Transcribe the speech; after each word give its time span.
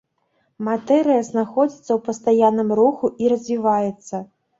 Матэрыя 0.67 1.21
знаходзіцца 1.27 1.85
ў 1.85 1.97
пастаянным 2.07 2.73
руху 2.79 3.11
і 3.25 3.29
развіваецца. 3.35 4.23